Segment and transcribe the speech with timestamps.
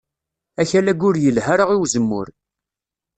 [0.61, 2.27] Akal-agi ur yelha ara i uzemmur